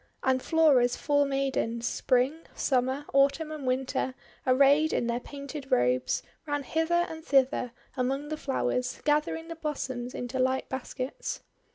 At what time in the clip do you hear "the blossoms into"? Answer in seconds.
9.47-10.39